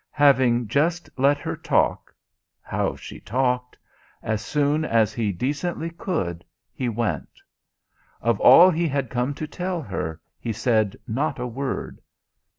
[0.17, 2.11] Having just let her talk
[2.63, 3.77] (how she talked!)
[4.23, 6.43] as soon as he decently could
[6.73, 7.29] he went.
[8.19, 12.01] Of all he had come to tell her he said not a word.